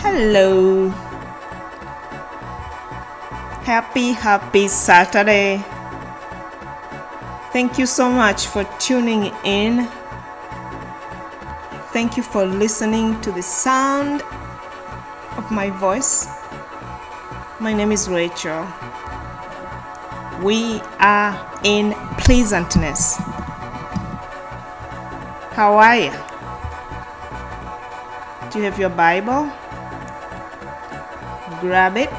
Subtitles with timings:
[0.00, 0.88] Hello.
[3.68, 5.62] Happy, happy Saturday.
[7.52, 9.86] Thank you so much for tuning in.
[11.92, 14.22] Thank you for listening to the sound
[15.36, 16.28] of my voice.
[17.60, 18.66] My name is Rachel.
[20.42, 23.16] We are in pleasantness.
[25.52, 26.29] How are you?
[28.50, 29.48] Do you have your Bible?
[31.60, 32.10] Grab it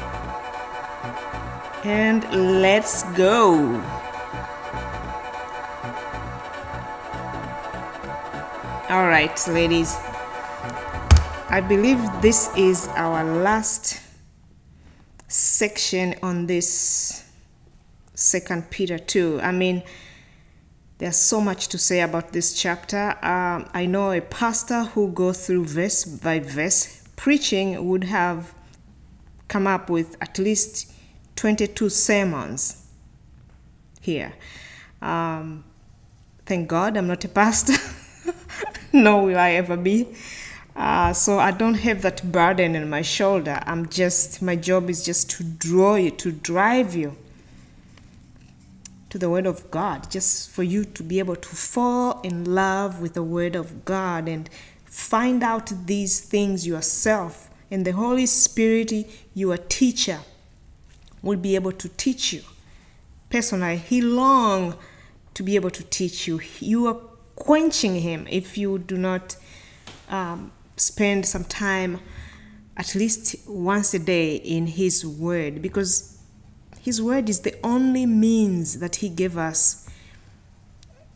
[1.84, 2.24] and
[2.62, 3.54] let's go.
[8.88, 9.94] All right, ladies.
[11.50, 14.00] I believe this is our last
[15.28, 17.28] section on this
[18.14, 19.40] second Peter 2.
[19.42, 19.82] I mean,
[21.02, 23.18] there's so much to say about this chapter.
[23.24, 28.54] Um, I know a pastor who goes through verse by verse preaching would have
[29.48, 30.92] come up with at least
[31.34, 32.86] 22 sermons
[34.00, 34.32] here.
[35.00, 35.64] Um,
[36.46, 37.74] thank God I'm not a pastor,
[38.92, 40.06] nor will I ever be.
[40.76, 43.60] Uh, so I don't have that burden on my shoulder.
[43.66, 47.16] I'm just, my job is just to draw you, to drive you
[49.12, 53.02] to the Word of God, just for you to be able to fall in love
[53.02, 54.48] with the Word of God and
[54.86, 57.50] find out these things yourself.
[57.70, 58.90] And the Holy Spirit,
[59.34, 60.20] your teacher,
[61.20, 62.40] will be able to teach you.
[63.28, 64.76] Personally, He long
[65.34, 66.40] to be able to teach you.
[66.58, 66.96] You are
[67.36, 69.36] quenching Him if you do not
[70.08, 72.00] um, spend some time
[72.78, 76.11] at least once a day in His Word because
[76.82, 79.88] his word is the only means that He gave us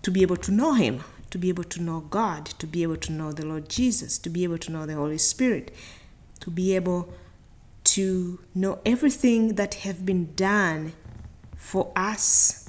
[0.03, 2.99] to be able to know Him, to be able to know God, to be able
[2.99, 5.75] to know the Lord Jesus, to be able to know the Holy Spirit,
[6.39, 7.13] to be able
[7.83, 10.93] to know everything that have been done
[11.57, 12.69] for us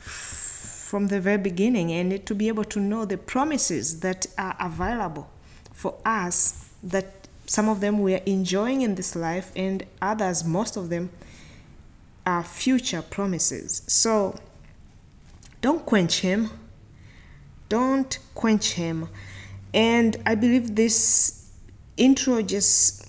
[0.00, 5.28] from the very beginning and to be able to know the promises that are available
[5.74, 10.76] for us that some of them we are enjoying in this life and others most
[10.78, 11.10] of them
[12.26, 13.82] are future promises.
[13.86, 14.38] So
[15.60, 16.50] don't quench him.
[17.68, 19.08] Don't quench him.
[19.72, 21.50] And I believe this
[21.96, 23.08] intro just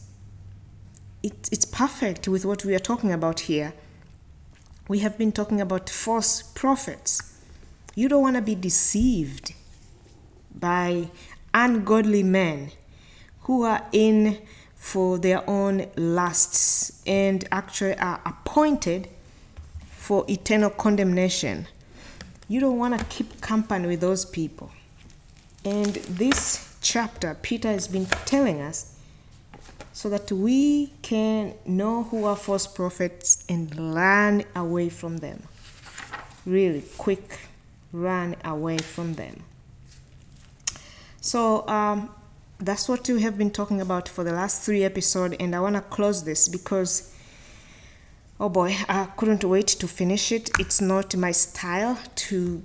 [1.24, 3.74] it, it's perfect with what we are talking about here.
[4.88, 7.40] We have been talking about false prophets.
[7.96, 9.54] You don't want to be deceived
[10.54, 11.10] by
[11.54, 12.72] ungodly men
[13.42, 14.38] who are in
[14.86, 19.10] for their own lusts and actually are appointed
[19.90, 21.68] for eternal condemnation.
[22.48, 24.70] You don't want to keep company with those people.
[25.66, 28.96] And this chapter, Peter has been telling us
[29.92, 35.42] so that we can know who are false prophets and run away from them.
[36.46, 37.40] Really quick,
[37.92, 39.42] run away from them.
[41.22, 42.12] So, um,
[42.66, 45.76] that's what we have been talking about for the last three episodes, and I want
[45.76, 47.14] to close this because
[48.40, 50.50] oh boy, I couldn't wait to finish it.
[50.60, 52.64] It's not my style to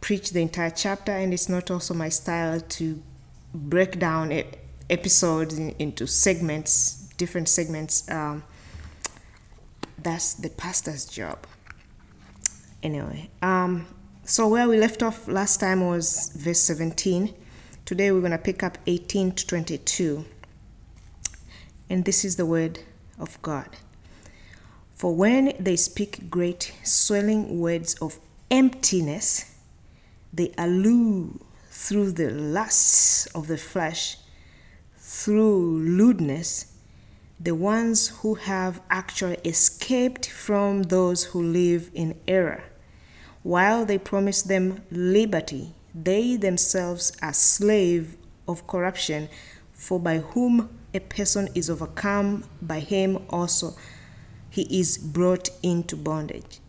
[0.00, 3.02] preach the entire chapter, and it's not also my style to
[3.52, 4.58] break down it,
[4.88, 8.08] episodes in, into segments, different segments.
[8.10, 8.44] Um,
[10.00, 11.44] that's the pastor's job.
[12.82, 13.86] Anyway, um,
[14.24, 17.34] so where we left off last time was verse 17
[17.88, 20.26] Today we're going to pick up 18 to 22.
[21.88, 22.80] And this is the word
[23.18, 23.78] of God.
[24.94, 28.18] For when they speak great swelling words of
[28.50, 29.56] emptiness,
[30.34, 31.30] they allure
[31.70, 34.18] through the lusts of the flesh,
[34.98, 36.74] through lewdness,
[37.40, 42.64] the ones who have actually escaped from those who live in error,
[43.42, 49.28] while they promise them liberty they themselves are slave of corruption,
[49.72, 53.74] for by whom a person is overcome, by him also
[54.50, 56.60] he is brought into bondage.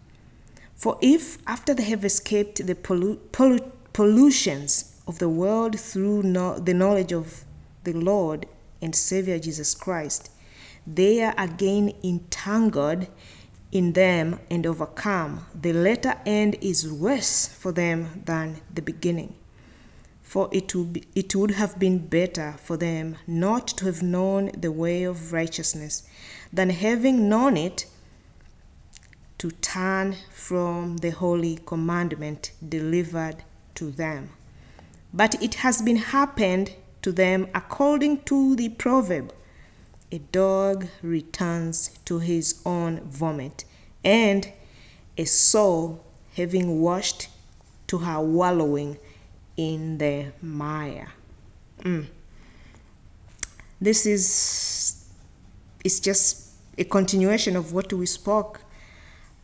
[0.75, 6.59] For if, after they have escaped the pollu- pollu- pollutions of the world through no-
[6.59, 7.43] the knowledge of
[7.83, 8.45] the Lord
[8.81, 10.31] and Savior Jesus Christ,
[10.85, 13.07] they are again entangled
[13.71, 19.35] in them and overcome, the latter end is worse for them than the beginning.
[20.23, 24.51] For it would, be, it would have been better for them not to have known
[24.57, 26.03] the way of righteousness
[26.53, 27.85] than having known it
[29.39, 33.37] to turn from the holy commandment delivered
[33.75, 34.31] to them.
[35.13, 39.33] But it has been happened to them according to the proverb
[40.11, 43.65] a dog returns to his own vomit,
[44.03, 44.51] and
[45.17, 46.03] a soul
[46.35, 47.27] having washed
[47.87, 48.97] to her wallowing
[49.57, 51.09] in the mire.
[51.81, 52.07] Mm.
[53.81, 55.05] This is
[55.83, 58.61] it's just a continuation of what we spoke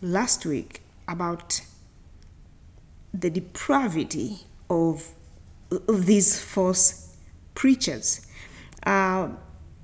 [0.01, 1.61] last week about
[3.13, 4.39] the depravity
[4.69, 5.13] of,
[5.87, 7.15] of these false
[7.53, 8.27] preachers.
[8.85, 9.29] Uh,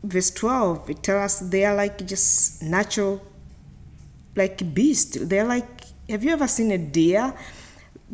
[0.04, 3.22] verse 12, it tells us they are like just natural,
[4.36, 7.34] like beast They're like, have you ever seen a deer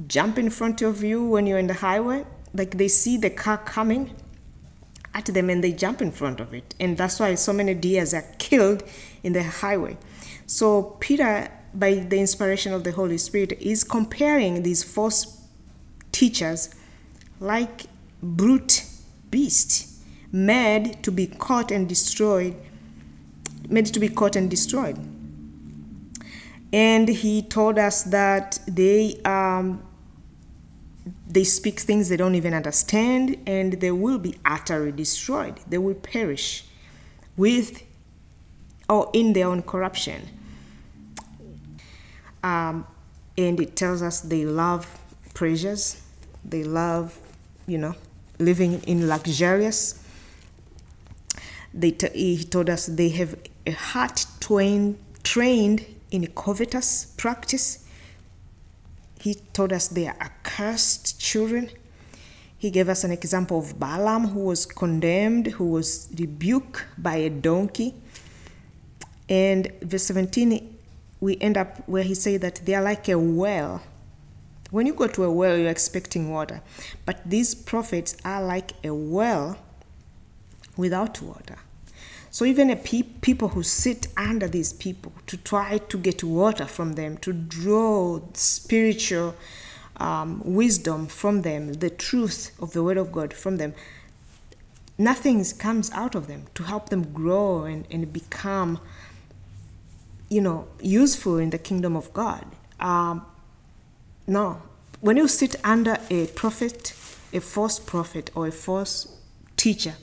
[0.07, 2.25] jump in front of you when you're in the highway?
[2.53, 4.15] Like they see the car coming
[5.13, 6.75] at them and they jump in front of it.
[6.79, 8.83] And that's why so many deers are killed
[9.23, 9.97] in the highway.
[10.45, 15.41] So Peter, by the inspiration of the Holy Spirit, is comparing these false
[16.11, 16.73] teachers
[17.39, 17.85] like
[18.21, 18.85] brute
[19.29, 19.86] beasts
[20.31, 22.55] made to be caught and destroyed,
[23.69, 24.97] made to be caught and destroyed.
[26.73, 29.81] And he told us that they um,
[31.29, 35.59] they speak things they don't even understand, and they will be utterly destroyed.
[35.67, 36.65] They will perish
[37.35, 37.83] with
[38.89, 40.21] or in their own corruption.
[42.43, 42.85] Um,
[43.37, 44.87] and it tells us they love
[45.33, 46.01] pleasures,
[46.43, 47.17] they love,
[47.67, 47.95] you know,
[48.39, 50.03] living in luxurious
[51.77, 57.85] they he told us they have a heart trained, trained in covetous practice.
[59.19, 61.69] He told us they are accursed children.
[62.57, 67.29] He gave us an example of Balaam, who was condemned, who was rebuked by a
[67.29, 67.93] donkey.
[69.29, 70.75] And verse 17,
[71.19, 73.83] we end up where he said that they are like a well.
[74.71, 76.61] When you go to a well, you're expecting water.
[77.05, 79.59] But these prophets are like a well
[80.75, 81.57] without water.
[82.29, 86.65] So even a pe- people who sit under these people to try to get water
[86.65, 89.35] from them, to draw spiritual
[89.97, 93.73] um, wisdom from them, the truth of the Word of God from them,
[94.97, 98.79] nothing comes out of them to help them grow and, and become,
[100.29, 102.45] you know, useful in the kingdom of God.
[102.79, 103.25] Um,
[104.27, 104.61] no,
[105.01, 106.93] when you sit under a prophet,
[107.31, 109.15] a false prophet, or a false
[109.55, 109.95] teacher,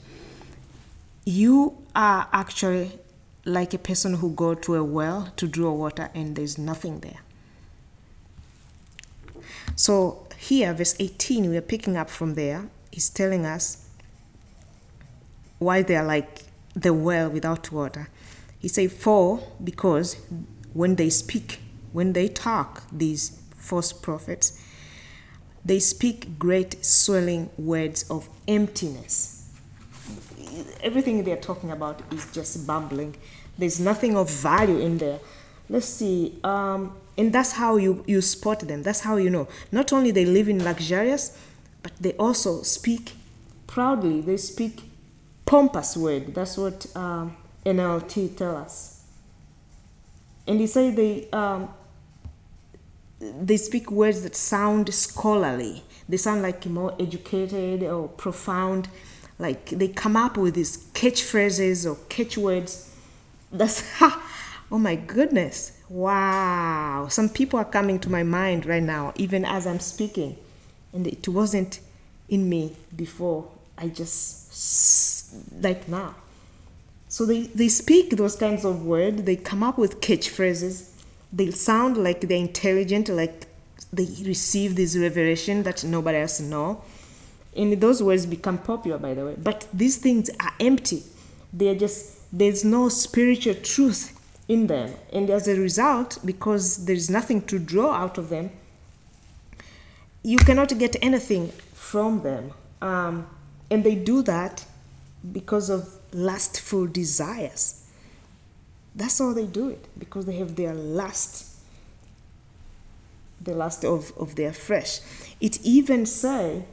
[1.25, 2.91] you are actually
[3.45, 7.19] like a person who go to a well to draw water and there's nothing there.
[9.75, 13.87] So here, verse 18, we are picking up from there, is telling us
[15.57, 16.43] why they are like
[16.75, 18.09] the well without water.
[18.59, 20.17] He said, For because
[20.73, 21.59] when they speak,
[21.91, 24.59] when they talk, these false prophets,
[25.63, 29.34] they speak great swelling words of emptiness
[30.81, 33.15] everything they're talking about is just bumbling.
[33.57, 35.19] There's nothing of value in there.
[35.69, 36.37] Let's see.
[36.43, 38.83] Um, and that's how you, you spot them.
[38.83, 39.47] That's how you know.
[39.71, 41.37] Not only they live in luxurious,
[41.81, 43.13] but they also speak
[43.67, 44.21] proudly.
[44.21, 44.81] They speak
[45.45, 46.33] pompous word.
[46.33, 49.03] That's what um, NLT tell us.
[50.47, 51.69] And they say they um,
[53.19, 55.83] they speak words that sound scholarly.
[56.07, 58.87] They sound like more educated or profound
[59.37, 62.91] like they come up with these catchphrases or catchwords.
[63.51, 64.21] That's oh
[64.77, 65.79] my goodness.
[65.89, 67.07] Wow.
[67.09, 70.37] Some people are coming to my mind right now, even as I'm speaking.
[70.93, 71.79] And it wasn't
[72.29, 73.47] in me before.
[73.77, 76.15] I just like now.
[77.09, 80.89] So they, they speak those kinds of words, they come up with catchphrases.
[81.31, 83.47] They sound like they're intelligent, like
[83.91, 86.81] they receive this revelation that nobody else know
[87.55, 89.35] and those words become popular by the way.
[89.37, 91.03] But these things are empty.
[91.53, 94.11] They're just there's no spiritual truth
[94.47, 94.93] in them.
[95.13, 98.51] And as a result because there's nothing to draw out of them
[100.25, 102.51] you cannot get anything from them.
[102.81, 103.27] Um,
[103.69, 104.65] and they do that
[105.31, 107.85] because of lustful desires.
[108.95, 111.51] That's how they do it because they have their lust
[113.41, 115.01] the lust of, of their flesh.
[115.39, 116.65] It even say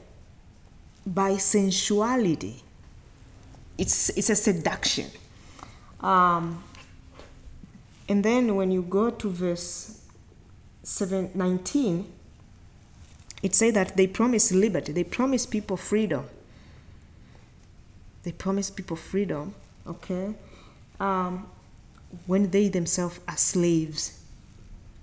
[1.07, 2.63] by sensuality.
[3.79, 5.07] It's, it's a seduction.
[6.01, 6.63] Um,
[8.09, 10.01] and then when you go to verse
[10.83, 12.13] 7, 19,
[13.43, 16.29] it says that they promise liberty, they promise people freedom.
[18.23, 19.55] They promise people freedom,
[19.87, 20.35] okay?
[21.01, 21.49] Um,
[22.27, 24.21] when they themselves are slaves.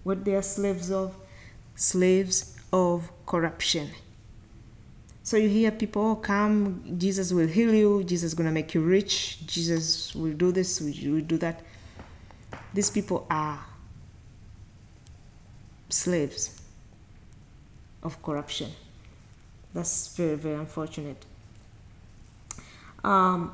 [0.04, 1.14] What they are slaves of?
[1.76, 3.90] Slaves of corruption
[5.30, 8.74] So you hear people oh, come, Jesus will heal you, Jesus is going to make
[8.74, 11.62] you rich, Jesus will do this, will do that.
[12.74, 13.64] These people are
[15.88, 16.60] slaves
[18.02, 18.72] of corruption.
[19.72, 21.24] That's very, very unfortunate.
[23.04, 23.54] Um,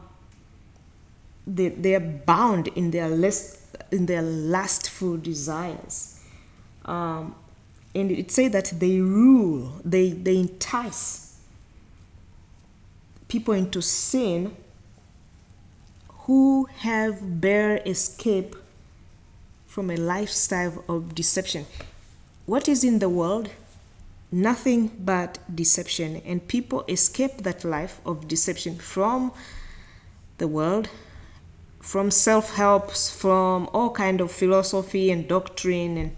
[1.46, 6.24] they, they are bound in their list in their lustful desires.
[6.86, 7.36] Um,
[7.94, 11.25] and it say that they rule, they, they entice
[13.28, 14.56] people into sin
[16.26, 18.56] who have bare escape
[19.66, 21.66] from a lifestyle of deception.
[22.46, 23.50] What is in the world?
[24.32, 26.22] Nothing but deception.
[26.26, 29.32] And people escape that life of deception from
[30.38, 30.90] the world
[31.86, 36.16] from self-helps from all kind of philosophy and doctrine and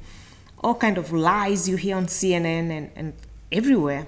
[0.64, 3.14] all kind of lies you hear on cnn and, and
[3.52, 4.08] everywhere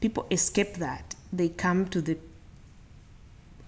[0.00, 2.16] people escape that they come to the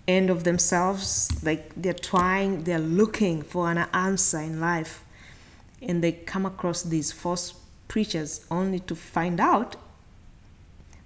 [0.07, 5.05] end of themselves like they're trying they're looking for an answer in life
[5.83, 7.55] and they come across these false
[7.89, 9.75] preachers only to find out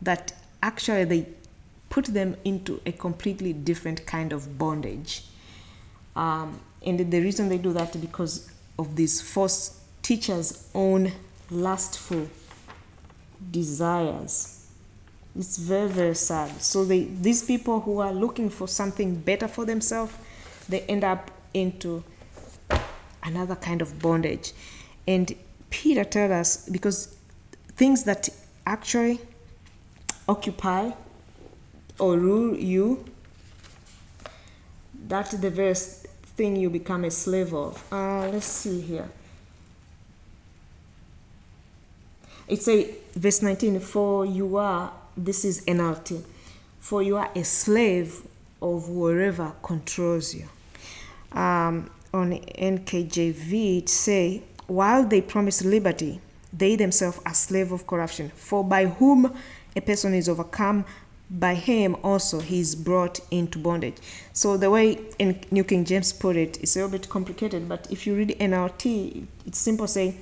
[0.03, 1.27] that actually they
[1.89, 5.25] put them into a completely different kind of bondage
[6.15, 11.13] um, and the reason they do that is because of these false teachers' own
[11.51, 12.29] lustful
[13.51, 14.60] desires.
[15.37, 16.61] It's very, very sad.
[16.61, 20.13] So they, these people who are looking for something better for themselves,
[20.69, 22.03] they end up into
[23.23, 24.53] another kind of bondage.
[25.07, 25.35] And
[25.71, 27.17] Peter tells us because
[27.77, 28.29] things that
[28.67, 29.21] actually
[30.29, 30.91] occupy
[31.99, 33.05] or rule you
[35.11, 37.83] that's the very thing you become a slave of.
[37.93, 39.09] Uh, let's see here.
[42.47, 44.93] It say verse 19, for you are,
[45.25, 46.23] this is NLT,
[46.79, 48.23] for you are a slave
[48.63, 50.49] of whoever controls you.
[51.33, 56.21] Um, on NKJV, it say, while they promise liberty,
[56.53, 58.31] they themselves are slave of corruption.
[58.31, 59.33] For by whom
[59.77, 60.85] a person is overcome,
[61.31, 63.97] by him also he is brought into bondage.
[64.33, 67.87] So the way in New King James put it is a little bit complicated, but
[67.91, 70.17] if you read NLT, it's simple say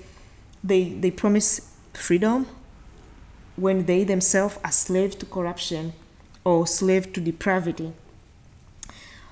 [0.62, 2.46] they they promise freedom
[3.60, 5.92] when they themselves are slaves to corruption
[6.44, 7.92] or slave to depravity.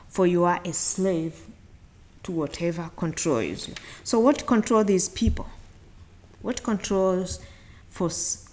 [0.09, 1.47] For you are a slave
[2.23, 3.75] to whatever controls you.
[4.03, 5.47] So what control these people?
[6.43, 7.41] What controls
[7.91, 8.47] false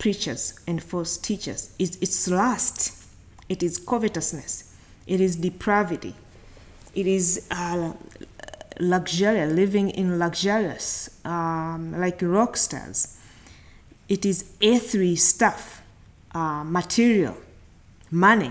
[0.00, 1.74] preachers and false teachers.
[1.78, 3.06] It's, it's lust,
[3.48, 4.74] it is covetousness,
[5.06, 6.14] it is depravity,
[6.94, 7.92] it is uh,
[8.80, 13.18] luxury, living in luxurious, um, like rock stars.
[14.10, 15.82] It is earthly stuff,
[16.34, 17.36] uh, material,
[18.10, 18.50] money.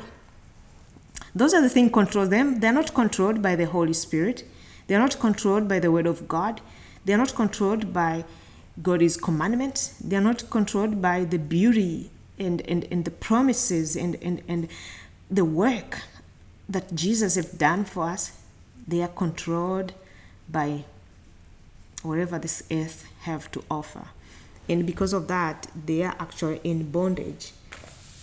[1.36, 2.62] Those are the things control them.
[2.62, 4.46] They're not controlled by the Holy Spirit.
[4.88, 6.62] They're not controlled by the Word of God.
[7.04, 8.24] They're not controlled by
[8.82, 9.98] God's commandments.
[10.00, 14.70] They are not controlled by the beauty and, and, and the promises and, and, and
[15.30, 16.04] the work
[16.70, 18.32] that Jesus has done for us.
[18.88, 19.92] They are controlled
[20.48, 20.86] by
[22.02, 24.08] whatever this earth have to offer.
[24.70, 27.52] And because of that, they are actually in bondage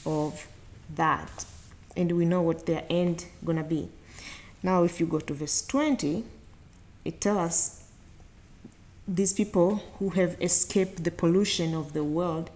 [0.06, 0.46] of
[0.94, 1.44] that.
[1.96, 3.88] And we know what their end gonna be.
[4.62, 6.24] Now if you go to verse 20,
[7.04, 7.82] it tells us
[9.08, 12.50] these people who have escaped the pollution of the world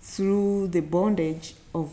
[0.00, 1.92] through the bondage of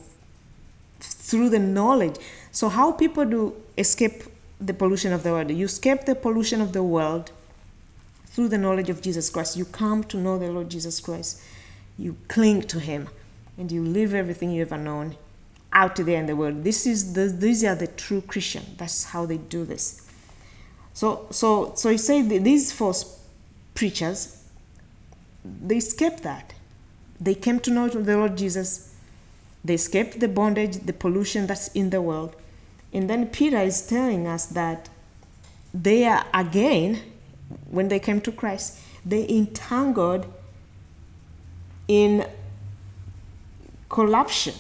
[0.99, 2.15] through the knowledge
[2.51, 4.23] so how people do escape
[4.61, 7.31] the pollution of the world you escape the pollution of the world
[8.33, 11.41] through the knowledge of jesus christ you come to know the lord jesus christ
[11.97, 13.07] you cling to him
[13.57, 15.15] and you live everything you ever known
[15.71, 19.25] out there in the world this is the these are the true christian that's how
[19.25, 20.07] they do this
[20.93, 23.23] so so so you say these false
[23.75, 24.43] preachers,
[25.43, 26.53] they escaped that.
[27.19, 28.95] They came to know the Lord Jesus.
[29.63, 32.35] They escaped the bondage, the pollution that's in the world.
[32.91, 34.89] And then Peter is telling us that
[35.73, 37.01] they are again,
[37.69, 40.25] when they came to Christ, they entangled
[41.87, 42.25] in
[43.89, 44.55] corruption.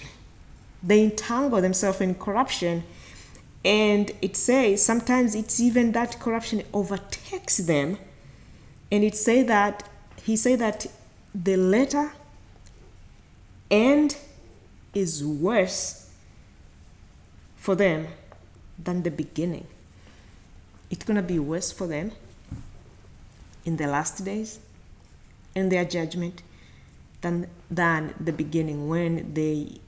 [0.81, 2.83] They entangle themselves in corruption.
[3.63, 7.97] And it says sometimes it's even that corruption overtakes them
[8.93, 9.89] and it say that
[10.21, 10.85] he say that
[11.33, 12.13] the letter
[13.71, 14.17] end
[14.93, 16.11] is worse
[17.55, 18.07] for them
[18.77, 19.65] than the beginning.
[20.91, 22.11] It's gonna be worse for them
[23.65, 24.59] in the last days,
[25.55, 26.41] in their judgment,
[27.21, 29.79] than than the beginning when they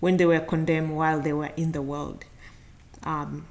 [0.00, 2.24] when they were condemned while they were in the world.
[3.02, 3.46] Um,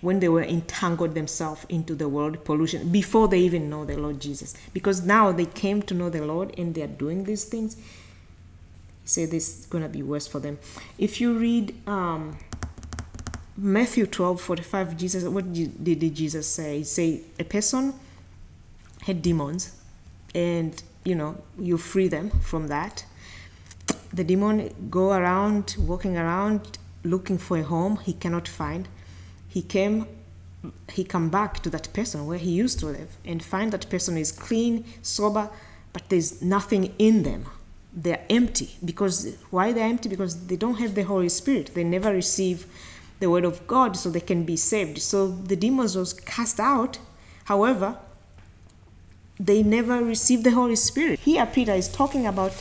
[0.00, 4.20] when they were entangled themselves into the world pollution before they even know the Lord
[4.20, 4.54] Jesus.
[4.74, 7.76] Because now they came to know the Lord and they are doing these things.
[7.76, 10.58] He said this is going to be worse for them.
[10.98, 12.36] If you read um,
[13.56, 16.82] Matthew 12 45, Jesus, what did Jesus say?
[16.82, 17.94] Said, A person
[19.02, 19.76] had demons
[20.34, 23.04] and, you know, you free them from that.
[24.12, 28.88] The demon go around, walking around, looking for a home he cannot find
[29.48, 30.06] he came
[30.90, 34.16] he come back to that person where he used to live and find that person
[34.16, 35.50] is clean sober
[35.92, 37.44] but there's nothing in them
[37.92, 42.10] they're empty because why they're empty because they don't have the holy spirit they never
[42.10, 42.66] receive
[43.24, 45.18] the word of god so they can be saved so
[45.52, 46.98] the demons was cast out
[47.52, 47.90] however
[49.50, 52.52] they never received the holy spirit here peter is talking about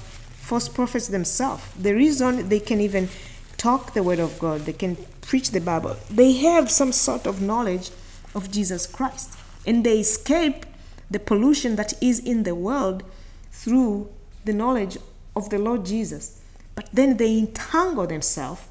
[0.50, 3.10] false prophets themselves the reason they can even
[3.58, 4.98] talk the word of god they can
[5.34, 7.89] preach the Bible, they have some sort of knowledge
[8.36, 9.34] of Jesus Christ.
[9.65, 10.65] And they escape
[11.10, 13.03] the pollution that is in the world
[13.51, 14.10] through
[14.46, 14.98] the knowledge
[15.36, 16.41] of the Lord Jesus.
[16.75, 18.62] But then they entangle themselves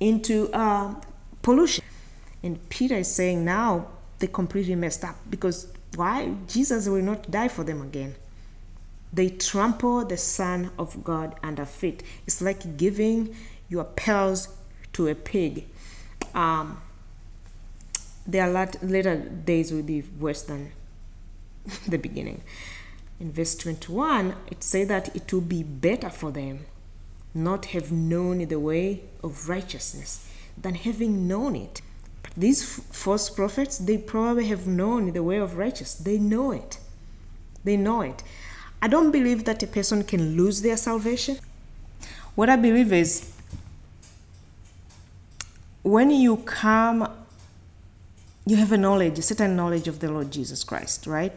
[0.00, 0.94] into uh,
[1.42, 1.84] pollution.
[2.42, 3.88] And Peter is saying now
[4.18, 6.34] they completely messed up because why?
[6.46, 8.14] Jesus will not die for them again.
[9.12, 12.02] They trample the Son of God under feet.
[12.26, 13.34] It's like giving
[13.68, 14.48] your pearls
[14.92, 15.66] to a pig.
[16.34, 16.80] Um,
[18.26, 18.48] their
[18.82, 20.72] later days will be worse than
[21.88, 22.42] the beginning.
[23.18, 26.66] In verse 21, it says that it will be better for them
[27.38, 31.80] not have known the way of righteousness than having known it.
[32.22, 36.04] But these false prophets, they probably have known the way of righteousness.
[36.04, 36.78] They know it.
[37.64, 38.22] They know it.
[38.82, 41.38] I don't believe that a person can lose their salvation.
[42.34, 43.32] What I believe is
[45.82, 47.08] when you come,
[48.46, 51.32] you have a knowledge, a certain knowledge of the Lord Jesus Christ, right?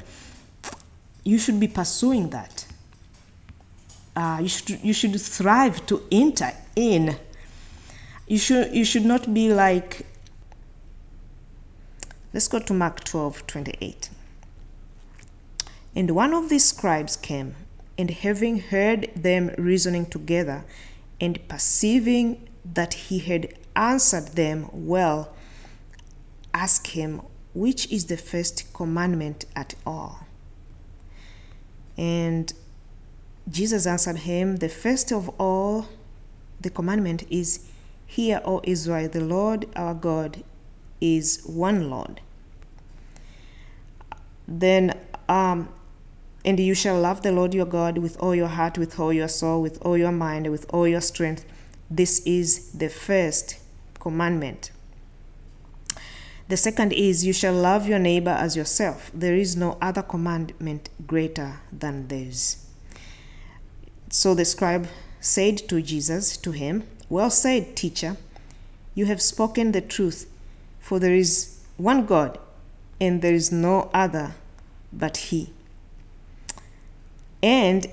[1.23, 2.65] You should be pursuing that.
[4.15, 7.17] Uh, you should you should thrive to enter in.
[8.27, 10.05] You should you should not be like.
[12.33, 14.09] Let's go to Mark 12, 28.
[15.93, 17.55] And one of the scribes came,
[17.97, 20.63] and having heard them reasoning together,
[21.19, 25.33] and perceiving that he had answered them well,
[26.53, 27.21] ask him,
[27.53, 30.25] Which is the first commandment at all?
[31.97, 32.53] And
[33.51, 35.87] Jesus answered him, The first of all,
[36.61, 37.67] the commandment is,
[38.05, 40.43] Hear, O Israel, the Lord our God
[40.99, 42.21] is one Lord.
[44.47, 45.69] Then, um,
[46.43, 49.27] and you shall love the Lord your God with all your heart, with all your
[49.27, 51.45] soul, with all your mind, with all your strength.
[51.89, 53.59] This is the first
[53.99, 54.71] commandment.
[56.47, 59.11] The second is, You shall love your neighbor as yourself.
[59.13, 62.70] There is no other commandment greater than this.
[64.11, 64.87] So the scribe
[65.19, 68.17] said to Jesus, to him, Well said, teacher,
[68.93, 70.29] you have spoken the truth,
[70.79, 72.37] for there is one God,
[72.99, 74.35] and there is no other
[74.91, 75.51] but He.
[77.41, 77.87] And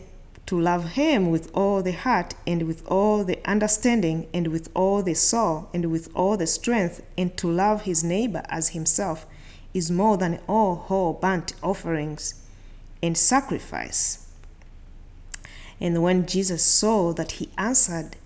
[0.46, 5.02] to love him with all the heart and with all the understanding and with all
[5.02, 9.26] the soul and with all the strength and to love his neighbor as himself
[9.74, 12.42] is more than all whole burnt offerings
[13.02, 14.27] and sacrifice.
[15.80, 18.16] And when Jesus saw that he answered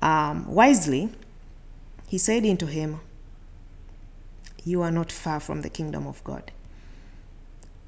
[0.00, 1.10] um, wisely,
[2.06, 3.00] he said unto him,
[4.64, 6.50] You are not far from the kingdom of God.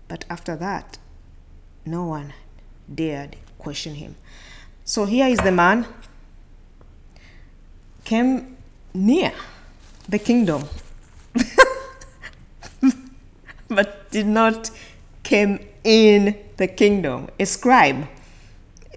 [0.09, 0.99] But after that,
[1.87, 2.35] no one
[2.93, 4.17] dared question him.
[4.85, 5.87] So here is the man
[8.05, 8.57] came
[8.93, 9.33] near
[10.09, 10.65] the kingdom
[13.69, 14.71] but did not
[15.23, 17.29] came in the kingdom.
[17.39, 18.09] A scribe,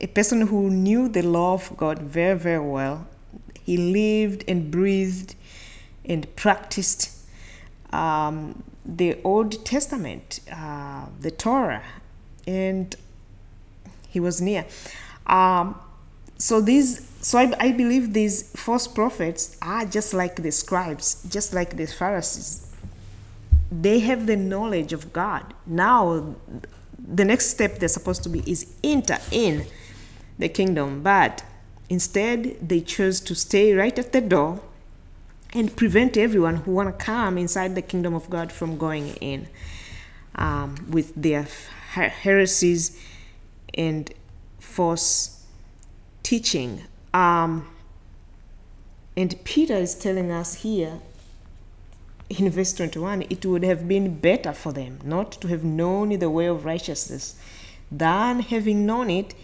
[0.03, 3.07] a person who knew the law of God very, very well.
[3.63, 5.35] He lived and breathed
[6.03, 7.09] and practiced
[7.93, 11.83] um, the Old Testament, uh, the Torah,
[12.45, 12.93] and
[14.09, 14.65] he was near.
[15.25, 15.79] Um,
[16.37, 21.53] so these, so I, I believe these false prophets are just like the scribes, just
[21.53, 22.69] like the Pharisees.
[23.71, 25.53] They have the knowledge of God.
[25.65, 26.35] Now,
[26.99, 29.65] the next step they're supposed to be is enter in
[30.37, 31.43] the kingdom, but
[31.89, 34.61] instead they chose to stay right at the door
[35.53, 39.47] and prevent everyone who want to come inside the kingdom of God from going in
[40.35, 41.47] um, with their
[41.91, 42.99] heresies
[43.75, 44.11] and
[44.59, 45.45] false
[46.23, 46.81] teaching.
[47.13, 47.67] Um,
[49.15, 50.99] and Peter is telling us here
[52.29, 56.29] in verse 21 it would have been better for them not to have known the
[56.29, 57.35] way of righteousness
[57.91, 59.35] than having known it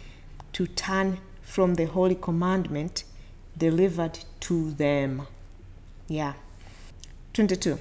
[0.53, 3.03] to turn from the holy commandment
[3.57, 5.27] delivered to them.
[6.07, 6.33] Yeah.
[7.33, 7.79] 22.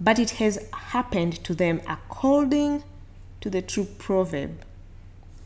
[0.00, 2.82] But it has happened to them according
[3.40, 4.64] to the true proverb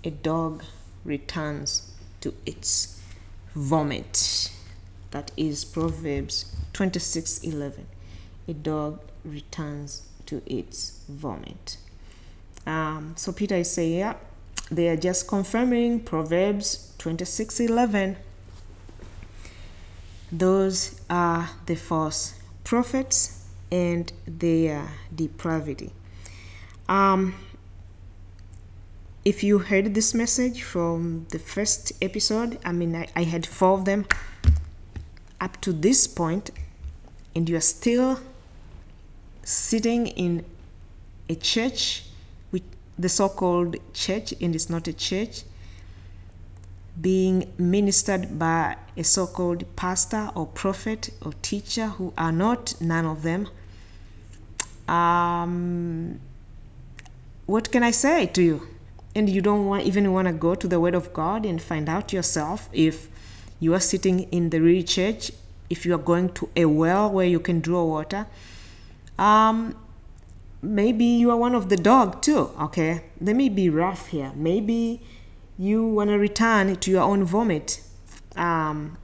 [0.05, 0.64] a dog
[1.05, 3.01] returns to its
[3.55, 4.53] vomit.
[5.11, 7.87] That is Proverbs 26 11.
[8.47, 11.79] A dog returns to its vomit.
[12.67, 14.14] Um, so Peter is saying, yeah,
[14.70, 18.16] they are just confirming Proverbs 26 11.
[20.31, 25.92] Those are the false prophets and their depravity.
[26.88, 27.35] Um,
[29.24, 33.78] if you heard this message from the first episode, I mean, I, I had four
[33.78, 34.07] of them
[35.40, 36.50] up to this point,
[37.35, 38.20] and you are still
[39.42, 40.44] sitting in
[41.28, 42.04] a church
[42.98, 45.42] the so called church, and it's not a church,
[47.00, 53.06] being ministered by a so called pastor or prophet or teacher who are not none
[53.06, 53.48] of them.
[54.88, 56.18] Um,
[57.46, 58.68] what can I say to you?
[59.18, 61.88] and you don't want, even want to go to the Word of God and find
[61.88, 63.08] out yourself if
[63.58, 65.32] you are sitting in the real church,
[65.68, 68.26] if you are going to a well where you can draw water,
[69.18, 69.74] um,
[70.62, 72.51] maybe you are one of the dog too.
[72.61, 74.33] Okay, let me be rough here.
[74.35, 75.01] Maybe
[75.59, 77.81] you want to return to your own vomit.
[78.37, 78.97] Um,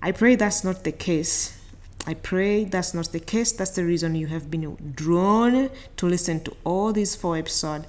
[0.00, 1.58] I pray that's not the case.
[2.06, 3.52] I pray that's not the case.
[3.52, 7.86] That's the reason you have been drawn to listen to all these four episodes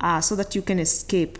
[0.00, 1.38] uh, so that you can escape.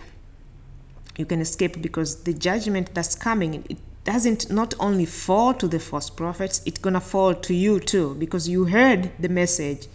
[1.16, 5.78] You can escape because the judgment that's coming, it doesn't not only fall to the
[5.78, 9.86] false prophets, it's gonna fall to you too because you heard the message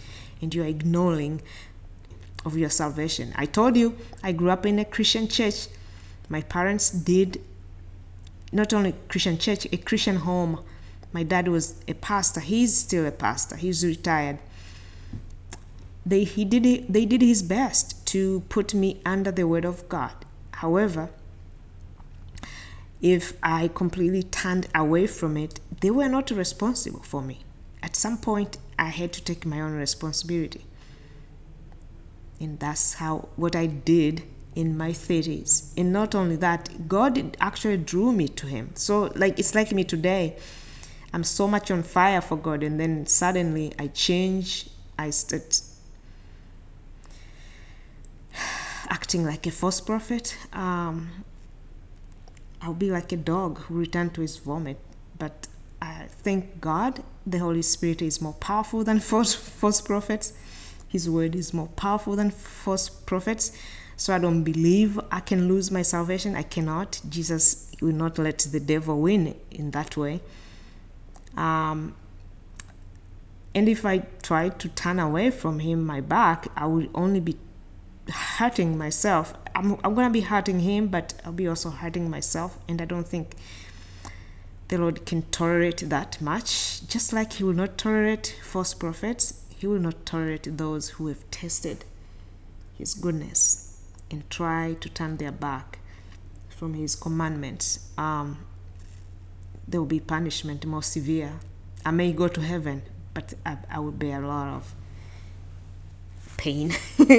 [0.41, 1.41] and you are ignoring
[2.45, 3.34] of your salvation.
[3.36, 5.67] I told you I grew up in a Christian church.
[6.30, 7.41] My parents did
[8.52, 10.63] not only Christian church, a Christian home.
[11.13, 12.39] My dad was a pastor.
[12.39, 13.56] He's still a pastor.
[13.56, 14.39] He's retired
[16.10, 20.13] they he did they did his best to put me under the word of God.
[20.52, 21.10] However,
[23.02, 27.40] if I completely turned away from it, they were not responsible for me.
[27.82, 30.66] At some point, I had to take my own responsibility.
[32.40, 34.24] And that's how what I did
[34.56, 35.72] in my 30s.
[35.78, 38.72] And not only that, God actually drew me to Him.
[38.76, 40.38] So, like, it's like me today.
[41.14, 44.70] I'm so much on fire for God, and then suddenly I change.
[44.98, 45.62] I start
[48.90, 51.10] acting like a false prophet, um,
[52.62, 54.78] I'll be like a dog who returned to his vomit.
[55.17, 55.48] But
[55.82, 60.34] I thank God the Holy Spirit is more powerful than false, false prophets.
[60.88, 63.52] His word is more powerful than false prophets.
[63.95, 66.36] So I don't believe I can lose my salvation.
[66.36, 67.02] I cannot.
[67.10, 70.22] Jesus will not let the devil win in that way.
[71.36, 71.95] Um,
[73.54, 77.38] and if I try to turn away from him, my back, I will only be
[78.10, 79.34] hurting myself.
[79.56, 82.58] I'm, I'm going to be hurting him, but I'll be also hurting myself.
[82.67, 83.36] And I don't think
[84.69, 86.86] the Lord can tolerate that much.
[86.88, 91.30] Just like He will not tolerate false prophets, He will not tolerate those who have
[91.32, 91.86] tested
[92.78, 95.80] His goodness and try to turn their back
[96.50, 97.89] from His commandments.
[97.98, 98.45] Um,
[99.67, 101.34] there will be punishment more severe.
[101.86, 104.76] I may go to heaven, but I, I will bear a lot of
[106.38, 106.74] pain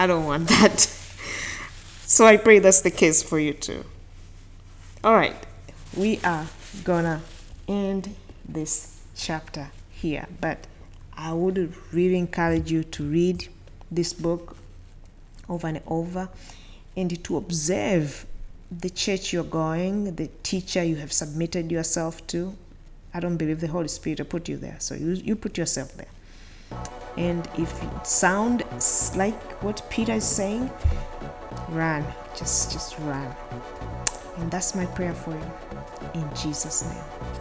[0.00, 0.80] I don't want that.
[2.06, 3.84] So I pray that's the case for you too.
[5.04, 5.36] All right,
[5.94, 6.46] we are
[6.84, 7.20] gonna
[7.68, 8.16] end
[8.48, 10.66] this chapter here, but
[11.14, 13.48] I would really encourage you to read
[13.90, 14.56] this book
[15.50, 16.30] over and over
[16.96, 18.24] and to observe
[18.70, 22.56] the church you're going, the teacher you have submitted yourself to.
[23.12, 25.94] I don't believe the Holy Spirit will put you there, so you, you put yourself
[25.94, 26.08] there.
[27.16, 30.70] And if it sounds like what Peter is saying,
[31.70, 32.04] run.
[32.36, 33.34] Just just run.
[34.38, 35.50] And that's my prayer for you.
[36.14, 37.39] In Jesus' name.